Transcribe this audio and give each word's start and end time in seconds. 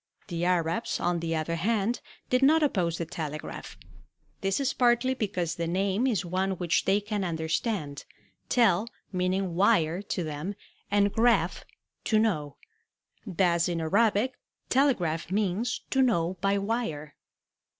The 0.29 0.45
Arabs, 0.45 0.99
on 0.99 1.19
the 1.19 1.35
other 1.35 1.53
hand, 1.57 2.01
did 2.31 2.41
not 2.41 2.63
oppose 2.63 2.97
the 2.97 3.05
telegraph. 3.05 3.77
This 4.39 4.59
is 4.59 4.73
partly 4.73 5.13
because 5.13 5.53
the 5.53 5.67
name 5.67 6.07
is 6.07 6.25
one 6.25 6.53
which 6.53 6.85
they 6.85 6.99
can 6.99 7.23
understand, 7.23 8.05
tel 8.49 8.87
meaning 9.11 9.53
wire 9.53 10.01
to 10.01 10.23
them, 10.23 10.55
and 10.89 11.13
araph, 11.13 11.65
to 12.05 12.17
know. 12.17 12.57
Thus 13.27 13.69
in 13.69 13.79
Arabic 13.79 14.33
tele 14.69 14.95
agraph 14.95 15.29
means 15.29 15.81
to 15.91 16.01
know 16.01 16.35
by 16.41 16.57
wire. 16.57 17.15